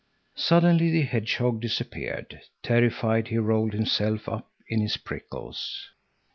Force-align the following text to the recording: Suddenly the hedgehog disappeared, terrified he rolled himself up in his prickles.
Suddenly 0.35 0.89
the 0.89 1.03
hedgehog 1.03 1.61
disappeared, 1.61 2.41
terrified 2.63 3.27
he 3.27 3.37
rolled 3.37 3.73
himself 3.73 4.27
up 4.27 4.49
in 4.67 4.81
his 4.81 4.97
prickles. 4.97 5.91